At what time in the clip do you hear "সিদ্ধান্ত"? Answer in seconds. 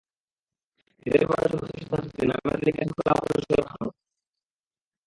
1.73-2.05